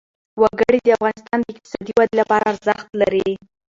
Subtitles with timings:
[0.41, 3.27] وګړي د افغانستان د اقتصادي ودې لپاره ارزښت لري.